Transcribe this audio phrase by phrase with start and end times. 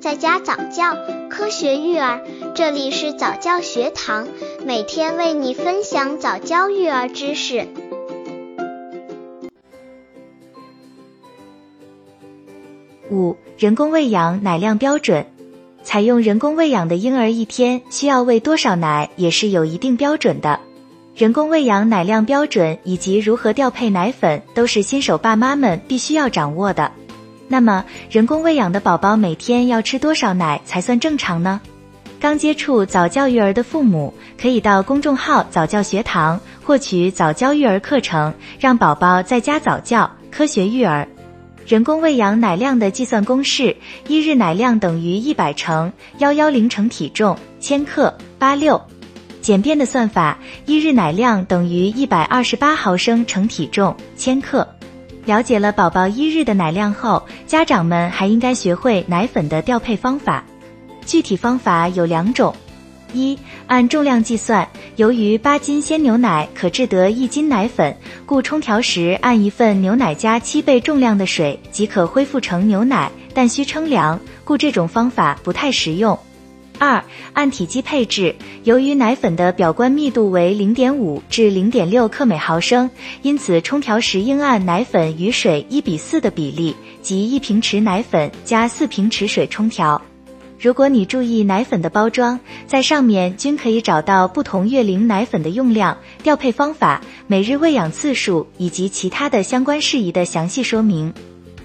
[0.00, 0.96] 在家早教，
[1.28, 2.20] 科学育儿，
[2.54, 4.28] 这里是早教学堂，
[4.64, 7.66] 每天为你分享早教育儿知识。
[13.10, 15.26] 五、人工喂养奶量标准，
[15.82, 20.60] 采用人工喂养的婴儿一天需要喂多少奶，也是有一定标准的。
[21.16, 26.92] 人工喂养奶量标准以及如何调配奶粉，都是新手爸妈们必须要掌握的。
[27.48, 31.60] 那么，人工喂养的宝宝每天要吃多少奶才算正常呢？
[32.20, 41.08] 刚接触早教育儿的父母，可以到公众号早教学堂获取早教育儿课程，让宝宝在家早教，科学育儿。
[41.66, 43.76] 人工喂养奶量的计算公式：
[44.08, 48.80] 一日奶量等于一百乘幺幺零乘体重千克八六。
[49.40, 54.66] 简便的算法：一日奶量等于一百二十八毫升乘体重千克。
[55.28, 60.42] 了解了宝宝一日的奶量后，家长们还应该学会奶粉的调配方法。
[61.04, 62.56] 具体方法有两种：
[63.12, 76.18] 一、按重量计算，由于八斤鲜牛奶可制得一斤奶粉，故冲调时按一份牛奶加七倍重量的水即可恢复成牛奶，但需称量，故这种方法不太实用。
[76.78, 78.34] 二、按体积配置，
[78.64, 82.90] 由于奶粉的表观密度为零点五至零点六克每毫升，
[83.22, 90.00] 因此冲调时应按奶粉与水一比四的比例，即一平匙奶粉加四平匙水冲调。
[90.60, 101.14] 如果你注意奶粉的包装，在上面均可以找到不同月龄奶粉的用量、调配方法、每日喂养次数以及其他的相关事宜的详细说明。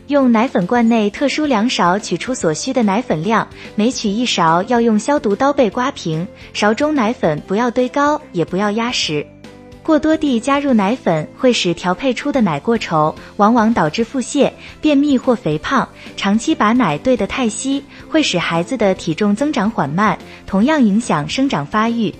[0.08, 9.26] 用奶粉罐内特殊量勺取出所需的奶粉量，每取一勺要用消毒刀背刮平，勺中奶粉不要堆高，也不要压实。
[9.82, 14.52] 过多地加入奶粉会使调配出的奶过稠，往往导致腹泻、
[14.82, 15.88] 便秘或肥胖。
[16.18, 22.14] 长期把奶兑得太稀，会使孩子的体重增长缓慢，同样影响生长发育。